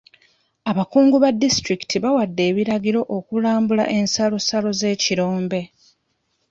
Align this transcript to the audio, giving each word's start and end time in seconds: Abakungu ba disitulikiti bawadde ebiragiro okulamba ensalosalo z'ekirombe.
Abakungu 0.71 1.15
ba 1.23 1.29
disitulikiti 1.41 1.95
bawadde 2.03 2.41
ebiragiro 2.49 3.01
okulamba 3.17 3.83
ensalosalo 3.97 4.69
z'ekirombe. 4.79 5.61